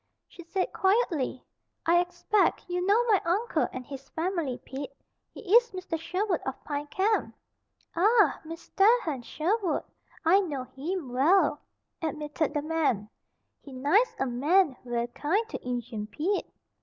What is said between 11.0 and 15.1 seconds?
well," admitted the man. "He nice a man ver'